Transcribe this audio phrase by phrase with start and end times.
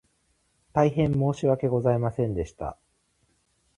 [0.73, 2.75] 大変申し訳ございませんでした